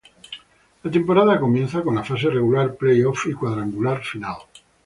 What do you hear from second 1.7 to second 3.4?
con la fase regular, play off, y